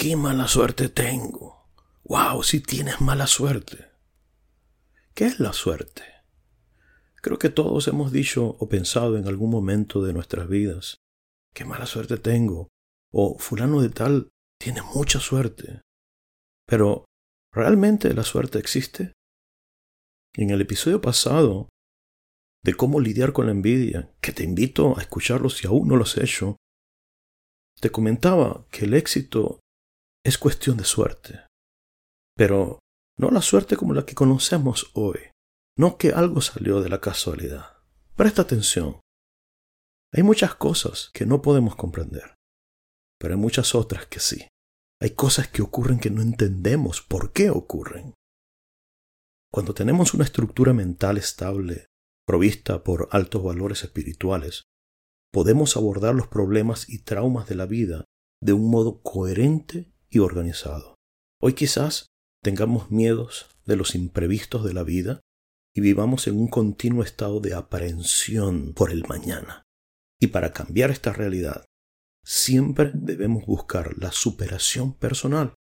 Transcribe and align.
Qué 0.00 0.16
mala 0.16 0.48
suerte 0.48 0.88
tengo. 0.88 1.68
Wow, 2.04 2.42
si 2.42 2.60
tienes 2.60 3.02
mala 3.02 3.26
suerte. 3.26 3.90
¿Qué 5.12 5.26
es 5.26 5.40
la 5.40 5.52
suerte? 5.52 6.02
Creo 7.16 7.38
que 7.38 7.50
todos 7.50 7.86
hemos 7.86 8.10
dicho 8.10 8.56
o 8.58 8.66
pensado 8.66 9.18
en 9.18 9.28
algún 9.28 9.50
momento 9.50 10.02
de 10.02 10.14
nuestras 10.14 10.48
vidas, 10.48 10.96
qué 11.54 11.66
mala 11.66 11.84
suerte 11.84 12.16
tengo, 12.16 12.68
o 13.12 13.38
fulano 13.38 13.82
de 13.82 13.90
tal 13.90 14.30
tiene 14.58 14.80
mucha 14.80 15.20
suerte. 15.20 15.82
Pero, 16.66 17.04
¿realmente 17.52 18.14
la 18.14 18.24
suerte 18.24 18.58
existe? 18.58 19.12
En 20.34 20.48
el 20.48 20.62
episodio 20.62 21.02
pasado 21.02 21.68
de 22.64 22.72
cómo 22.72 23.00
lidiar 23.00 23.34
con 23.34 23.46
la 23.46 23.52
envidia, 23.52 24.10
que 24.22 24.32
te 24.32 24.44
invito 24.44 24.96
a 24.96 25.02
escucharlo 25.02 25.50
si 25.50 25.66
aún 25.66 25.88
no 25.88 25.96
lo 25.96 26.04
has 26.04 26.16
hecho, 26.16 26.56
te 27.80 27.90
comentaba 27.90 28.66
que 28.70 28.86
el 28.86 28.94
éxito 28.94 29.60
es 30.24 30.38
cuestión 30.38 30.76
de 30.76 30.84
suerte. 30.84 31.46
Pero 32.36 32.78
no 33.18 33.30
la 33.30 33.42
suerte 33.42 33.76
como 33.76 33.94
la 33.94 34.04
que 34.04 34.14
conocemos 34.14 34.90
hoy, 34.94 35.18
no 35.76 35.96
que 35.96 36.10
algo 36.10 36.40
salió 36.40 36.80
de 36.80 36.88
la 36.88 37.00
casualidad. 37.00 37.78
Presta 38.16 38.42
atención. 38.42 39.00
Hay 40.12 40.22
muchas 40.22 40.54
cosas 40.54 41.10
que 41.14 41.26
no 41.26 41.40
podemos 41.40 41.76
comprender, 41.76 42.34
pero 43.18 43.34
hay 43.34 43.40
muchas 43.40 43.74
otras 43.74 44.06
que 44.06 44.20
sí. 44.20 44.48
Hay 45.00 45.10
cosas 45.10 45.48
que 45.48 45.62
ocurren 45.62 45.98
que 45.98 46.10
no 46.10 46.20
entendemos 46.20 47.00
por 47.00 47.32
qué 47.32 47.48
ocurren. 47.50 48.14
Cuando 49.52 49.72
tenemos 49.72 50.12
una 50.12 50.24
estructura 50.24 50.74
mental 50.74 51.16
estable, 51.16 51.86
provista 52.26 52.84
por 52.84 53.08
altos 53.10 53.42
valores 53.42 53.82
espirituales, 53.82 54.64
podemos 55.32 55.76
abordar 55.76 56.14
los 56.14 56.28
problemas 56.28 56.88
y 56.88 57.02
traumas 57.02 57.48
de 57.48 57.54
la 57.54 57.66
vida 57.66 58.04
de 58.42 58.52
un 58.52 58.70
modo 58.70 59.02
coherente 59.02 59.90
y 60.10 60.18
organizado. 60.18 60.96
Hoy 61.40 61.54
quizás 61.54 62.06
tengamos 62.42 62.90
miedos 62.90 63.46
de 63.64 63.76
los 63.76 63.94
imprevistos 63.94 64.64
de 64.64 64.74
la 64.74 64.82
vida 64.82 65.20
y 65.74 65.80
vivamos 65.80 66.26
en 66.26 66.36
un 66.36 66.48
continuo 66.48 67.02
estado 67.02 67.40
de 67.40 67.54
aprehensión 67.54 68.74
por 68.74 68.90
el 68.90 69.06
mañana. 69.06 69.62
Y 70.20 70.28
para 70.28 70.52
cambiar 70.52 70.90
esta 70.90 71.12
realidad, 71.12 71.64
siempre 72.24 72.90
debemos 72.94 73.46
buscar 73.46 73.96
la 73.96 74.12
superación 74.12 74.92
personal. 74.92 75.54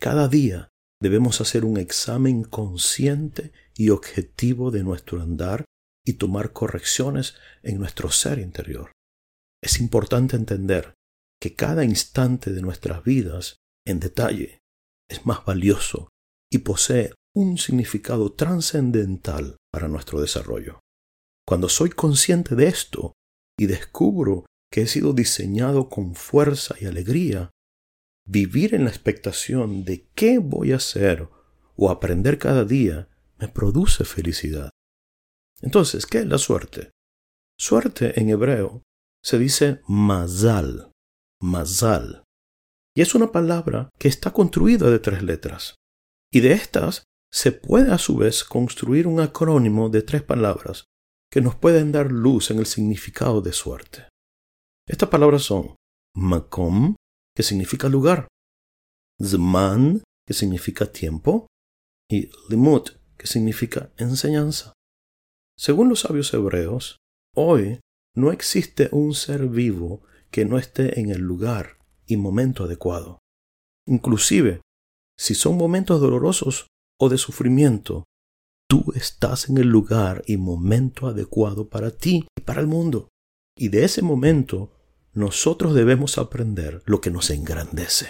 Cada 0.00 0.28
día 0.28 0.68
debemos 1.00 1.40
hacer 1.40 1.64
un 1.64 1.78
examen 1.78 2.42
consciente 2.42 3.52
y 3.74 3.90
objetivo 3.90 4.70
de 4.70 4.82
nuestro 4.82 5.22
andar 5.22 5.64
y 6.04 6.14
tomar 6.14 6.52
correcciones 6.52 7.36
en 7.62 7.78
nuestro 7.78 8.10
ser 8.10 8.38
interior. 8.38 8.92
Es 9.62 9.80
importante 9.80 10.36
entender 10.36 10.94
que 11.40 11.54
cada 11.54 11.84
instante 11.84 12.52
de 12.52 12.62
nuestras 12.62 13.02
vidas 13.02 13.56
en 13.86 14.00
detalle 14.00 14.58
es 15.08 15.24
más 15.24 15.44
valioso 15.44 16.08
y 16.50 16.58
posee 16.58 17.12
un 17.34 17.58
significado 17.58 18.32
trascendental 18.32 19.56
para 19.72 19.88
nuestro 19.88 20.20
desarrollo. 20.20 20.80
Cuando 21.46 21.68
soy 21.68 21.90
consciente 21.90 22.54
de 22.54 22.66
esto 22.66 23.12
y 23.58 23.66
descubro 23.66 24.46
que 24.70 24.82
he 24.82 24.86
sido 24.86 25.12
diseñado 25.12 25.88
con 25.88 26.14
fuerza 26.14 26.74
y 26.80 26.86
alegría, 26.86 27.50
vivir 28.26 28.74
en 28.74 28.84
la 28.84 28.90
expectación 28.90 29.84
de 29.84 30.08
qué 30.14 30.38
voy 30.38 30.72
a 30.72 30.76
hacer 30.76 31.28
o 31.76 31.90
aprender 31.90 32.38
cada 32.38 32.64
día 32.64 33.08
me 33.38 33.48
produce 33.48 34.04
felicidad. 34.04 34.70
Entonces, 35.62 36.06
¿qué 36.06 36.18
es 36.18 36.26
la 36.26 36.38
suerte? 36.38 36.90
Suerte 37.58 38.20
en 38.20 38.30
hebreo 38.30 38.82
se 39.22 39.38
dice 39.38 39.80
mazal, 39.86 40.90
mazal, 41.40 42.25
y 42.96 43.02
es 43.02 43.14
una 43.14 43.30
palabra 43.30 43.90
que 43.98 44.08
está 44.08 44.32
construida 44.32 44.90
de 44.90 44.98
tres 44.98 45.22
letras. 45.22 45.76
Y 46.32 46.40
de 46.40 46.52
estas 46.52 47.04
se 47.30 47.52
puede 47.52 47.92
a 47.92 47.98
su 47.98 48.16
vez 48.16 48.42
construir 48.42 49.06
un 49.06 49.20
acrónimo 49.20 49.90
de 49.90 50.00
tres 50.00 50.22
palabras 50.22 50.86
que 51.30 51.42
nos 51.42 51.54
pueden 51.54 51.92
dar 51.92 52.10
luz 52.10 52.50
en 52.50 52.58
el 52.58 52.64
significado 52.64 53.42
de 53.42 53.52
suerte. 53.52 54.08
Estas 54.88 55.10
palabras 55.10 55.42
son 55.42 55.76
makom, 56.14 56.96
que 57.36 57.42
significa 57.42 57.90
lugar, 57.90 58.28
zman, 59.22 60.02
que 60.26 60.32
significa 60.32 60.90
tiempo, 60.90 61.46
y 62.10 62.30
limut, 62.48 62.92
que 63.18 63.26
significa 63.26 63.92
enseñanza. 63.98 64.72
Según 65.58 65.90
los 65.90 66.00
sabios 66.00 66.32
hebreos, 66.32 66.96
hoy 67.34 67.80
no 68.14 68.32
existe 68.32 68.88
un 68.92 69.12
ser 69.12 69.48
vivo 69.48 70.02
que 70.30 70.46
no 70.46 70.56
esté 70.56 70.98
en 70.98 71.10
el 71.10 71.20
lugar 71.20 71.75
y 72.06 72.16
momento 72.16 72.64
adecuado. 72.64 73.20
Inclusive, 73.86 74.60
si 75.18 75.34
son 75.34 75.56
momentos 75.56 76.00
dolorosos 76.00 76.66
o 77.00 77.08
de 77.08 77.18
sufrimiento, 77.18 78.04
tú 78.68 78.92
estás 78.94 79.48
en 79.48 79.58
el 79.58 79.68
lugar 79.68 80.22
y 80.26 80.36
momento 80.36 81.06
adecuado 81.06 81.68
para 81.68 81.90
ti 81.90 82.26
y 82.36 82.40
para 82.42 82.60
el 82.60 82.66
mundo. 82.66 83.08
Y 83.56 83.68
de 83.68 83.84
ese 83.84 84.02
momento, 84.02 84.72
nosotros 85.14 85.74
debemos 85.74 86.18
aprender 86.18 86.82
lo 86.84 87.00
que 87.00 87.10
nos 87.10 87.30
engrandece. 87.30 88.08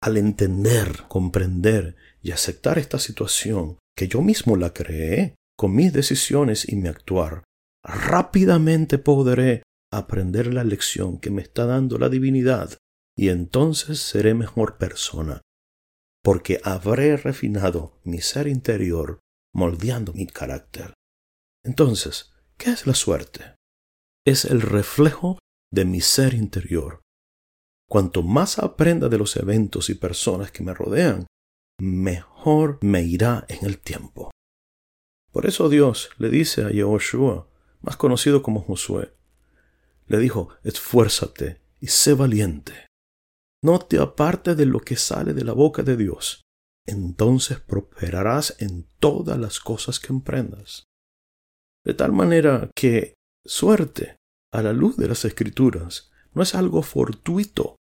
Al 0.00 0.16
entender, 0.16 1.04
comprender 1.08 1.96
y 2.22 2.30
aceptar 2.30 2.78
esta 2.78 2.98
situación, 2.98 3.78
que 3.96 4.08
yo 4.08 4.22
mismo 4.22 4.56
la 4.56 4.72
creé, 4.72 5.34
con 5.56 5.74
mis 5.74 5.92
decisiones 5.92 6.68
y 6.68 6.76
mi 6.76 6.88
actuar, 6.88 7.42
rápidamente 7.82 8.98
podré 8.98 9.62
aprender 9.90 10.52
la 10.52 10.64
lección 10.64 11.18
que 11.18 11.30
me 11.30 11.42
está 11.42 11.64
dando 11.64 11.98
la 11.98 12.08
divinidad 12.08 12.76
y 13.16 13.30
entonces 13.30 14.00
seré 14.00 14.34
mejor 14.34 14.76
persona, 14.76 15.40
porque 16.22 16.60
habré 16.64 17.16
refinado 17.16 17.98
mi 18.04 18.20
ser 18.20 18.46
interior 18.46 19.20
moldeando 19.54 20.12
mi 20.12 20.26
carácter. 20.26 20.92
Entonces, 21.64 22.34
¿qué 22.58 22.70
es 22.70 22.86
la 22.86 22.94
suerte? 22.94 23.56
Es 24.26 24.44
el 24.44 24.60
reflejo 24.60 25.38
de 25.72 25.84
mi 25.84 26.00
ser 26.00 26.34
interior. 26.34 27.00
Cuanto 27.88 28.22
más 28.22 28.58
aprenda 28.58 29.08
de 29.08 29.18
los 29.18 29.36
eventos 29.36 29.88
y 29.88 29.94
personas 29.94 30.50
que 30.50 30.62
me 30.62 30.74
rodean, 30.74 31.26
mejor 31.78 32.78
me 32.82 33.02
irá 33.02 33.46
en 33.48 33.64
el 33.64 33.78
tiempo. 33.78 34.30
Por 35.32 35.46
eso 35.46 35.68
Dios 35.68 36.10
le 36.18 36.28
dice 36.28 36.64
a 36.64 36.70
Yehoshua, 36.70 37.48
más 37.80 37.96
conocido 37.96 38.42
como 38.42 38.62
Josué, 38.62 39.14
le 40.06 40.18
dijo, 40.18 40.48
esfuérzate 40.64 41.60
y 41.80 41.88
sé 41.88 42.14
valiente. 42.14 42.85
No 43.62 43.78
te 43.78 43.98
apartes 43.98 44.56
de 44.56 44.66
lo 44.66 44.80
que 44.80 44.96
sale 44.96 45.34
de 45.34 45.44
la 45.44 45.52
boca 45.52 45.82
de 45.82 45.96
Dios. 45.96 46.42
Entonces 46.86 47.60
prosperarás 47.60 48.56
en 48.60 48.86
todas 49.00 49.38
las 49.38 49.60
cosas 49.60 49.98
que 49.98 50.12
emprendas. 50.12 50.84
De 51.84 51.94
tal 51.94 52.12
manera 52.12 52.70
que 52.74 53.14
suerte, 53.44 54.16
a 54.52 54.62
la 54.62 54.72
luz 54.72 54.96
de 54.96 55.08
las 55.08 55.24
escrituras, 55.24 56.10
no 56.32 56.42
es 56.42 56.54
algo 56.54 56.82
fortuito, 56.82 57.76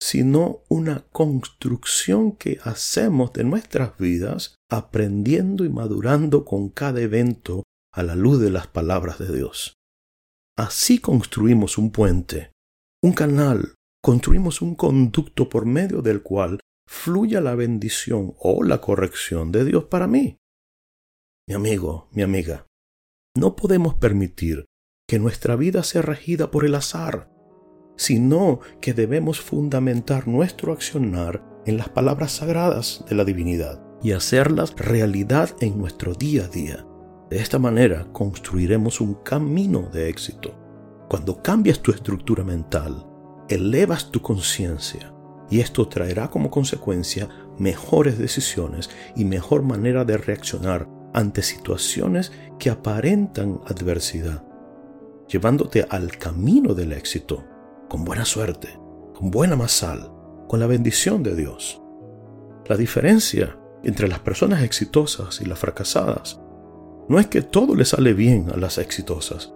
sino 0.00 0.62
una 0.68 1.06
construcción 1.12 2.32
que 2.32 2.58
hacemos 2.62 3.32
de 3.32 3.44
nuestras 3.44 3.96
vidas 3.98 4.54
aprendiendo 4.70 5.64
y 5.64 5.68
madurando 5.68 6.44
con 6.44 6.68
cada 6.68 7.00
evento 7.00 7.62
a 7.92 8.02
la 8.02 8.14
luz 8.14 8.40
de 8.40 8.50
las 8.50 8.66
palabras 8.66 9.18
de 9.18 9.34
Dios. 9.34 9.74
Así 10.58 10.98
construimos 10.98 11.78
un 11.78 11.90
puente, 11.92 12.52
un 13.02 13.12
canal, 13.12 13.74
construimos 14.06 14.62
un 14.62 14.76
conducto 14.76 15.48
por 15.48 15.66
medio 15.66 16.00
del 16.00 16.22
cual 16.22 16.60
fluya 16.86 17.40
la 17.40 17.56
bendición 17.56 18.34
o 18.38 18.62
la 18.62 18.80
corrección 18.80 19.50
de 19.50 19.64
Dios 19.64 19.86
para 19.86 20.06
mí. 20.06 20.38
Mi 21.48 21.56
amigo, 21.56 22.08
mi 22.12 22.22
amiga, 22.22 22.66
no 23.36 23.56
podemos 23.56 23.94
permitir 23.94 24.66
que 25.08 25.18
nuestra 25.18 25.56
vida 25.56 25.82
sea 25.82 26.02
regida 26.02 26.52
por 26.52 26.64
el 26.64 26.76
azar, 26.76 27.32
sino 27.96 28.60
que 28.80 28.94
debemos 28.94 29.40
fundamentar 29.40 30.28
nuestro 30.28 30.72
accionar 30.72 31.44
en 31.66 31.76
las 31.76 31.88
palabras 31.88 32.30
sagradas 32.30 33.04
de 33.08 33.16
la 33.16 33.24
divinidad 33.24 33.82
y 34.04 34.12
hacerlas 34.12 34.76
realidad 34.76 35.50
en 35.60 35.76
nuestro 35.78 36.14
día 36.14 36.44
a 36.44 36.48
día. 36.48 36.86
De 37.28 37.38
esta 37.38 37.58
manera 37.58 38.06
construiremos 38.12 39.00
un 39.00 39.14
camino 39.14 39.90
de 39.92 40.08
éxito. 40.08 40.54
Cuando 41.08 41.42
cambias 41.42 41.80
tu 41.80 41.90
estructura 41.90 42.44
mental, 42.44 43.04
elevas 43.48 44.10
tu 44.10 44.22
conciencia 44.22 45.12
y 45.50 45.60
esto 45.60 45.88
traerá 45.88 46.28
como 46.28 46.50
consecuencia 46.50 47.28
mejores 47.58 48.18
decisiones 48.18 48.90
y 49.14 49.24
mejor 49.24 49.62
manera 49.62 50.04
de 50.04 50.16
reaccionar 50.16 50.88
ante 51.12 51.42
situaciones 51.42 52.32
que 52.58 52.70
aparentan 52.70 53.60
adversidad, 53.66 54.44
llevándote 55.28 55.86
al 55.88 56.18
camino 56.18 56.74
del 56.74 56.92
éxito 56.92 57.44
con 57.88 58.04
buena 58.04 58.24
suerte, 58.24 58.68
con 59.14 59.30
buena 59.30 59.56
masal, 59.56 60.12
con 60.48 60.60
la 60.60 60.66
bendición 60.66 61.22
de 61.22 61.36
Dios. 61.36 61.80
La 62.66 62.76
diferencia 62.76 63.56
entre 63.84 64.08
las 64.08 64.18
personas 64.18 64.62
exitosas 64.62 65.40
y 65.40 65.44
las 65.44 65.58
fracasadas 65.58 66.40
no 67.08 67.20
es 67.20 67.28
que 67.28 67.42
todo 67.42 67.76
le 67.76 67.84
sale 67.84 68.12
bien 68.14 68.50
a 68.52 68.56
las 68.56 68.78
exitosas, 68.78 69.54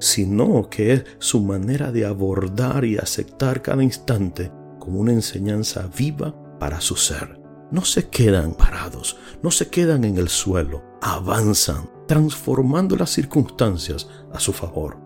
sino 0.00 0.68
que 0.68 0.94
es 0.94 1.04
su 1.18 1.40
manera 1.40 1.92
de 1.92 2.06
abordar 2.06 2.84
y 2.84 2.96
aceptar 2.96 3.62
cada 3.62 3.84
instante 3.84 4.50
como 4.80 4.98
una 4.98 5.12
enseñanza 5.12 5.88
viva 5.96 6.34
para 6.58 6.80
su 6.80 6.96
ser. 6.96 7.40
No 7.70 7.84
se 7.84 8.08
quedan 8.08 8.54
parados, 8.54 9.18
no 9.42 9.52
se 9.52 9.68
quedan 9.68 10.04
en 10.04 10.16
el 10.16 10.28
suelo, 10.28 10.82
avanzan, 11.00 11.88
transformando 12.08 12.96
las 12.96 13.10
circunstancias 13.10 14.08
a 14.32 14.40
su 14.40 14.52
favor. 14.52 14.98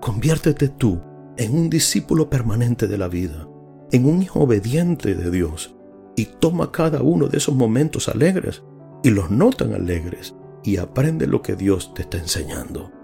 Conviértete 0.00 0.68
tú 0.68 1.00
en 1.36 1.56
un 1.56 1.70
discípulo 1.70 2.28
permanente 2.28 2.88
de 2.88 2.98
la 2.98 3.06
vida, 3.06 3.46
en 3.92 4.06
un 4.06 4.22
hijo 4.22 4.40
obediente 4.40 5.14
de 5.14 5.30
Dios, 5.30 5.76
y 6.16 6.24
toma 6.24 6.72
cada 6.72 7.02
uno 7.02 7.28
de 7.28 7.38
esos 7.38 7.54
momentos 7.54 8.08
alegres 8.08 8.64
y 9.04 9.10
los 9.10 9.30
no 9.30 9.50
tan 9.50 9.72
alegres 9.72 10.34
y 10.64 10.78
aprende 10.78 11.28
lo 11.28 11.42
que 11.42 11.54
Dios 11.54 11.94
te 11.94 12.02
está 12.02 12.18
enseñando. 12.18 12.97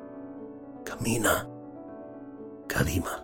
Camina, 0.84 1.48
Kadima. 2.68 3.23